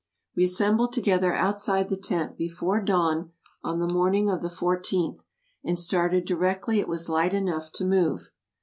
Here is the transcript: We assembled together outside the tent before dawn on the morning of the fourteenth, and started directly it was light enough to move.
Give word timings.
We 0.35 0.45
assembled 0.45 0.93
together 0.93 1.31
outside 1.31 1.87
the 1.89 1.95
tent 1.95 2.35
before 2.35 2.81
dawn 2.81 3.33
on 3.63 3.77
the 3.77 3.93
morning 3.93 4.31
of 4.31 4.41
the 4.41 4.49
fourteenth, 4.49 5.23
and 5.63 5.77
started 5.77 6.25
directly 6.25 6.79
it 6.79 6.87
was 6.87 7.07
light 7.07 7.35
enough 7.35 7.71
to 7.73 7.85
move. 7.85 8.31